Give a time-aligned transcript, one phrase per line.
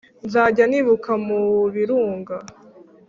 [0.25, 1.41] nzajya nibuka mu
[1.73, 2.35] birunga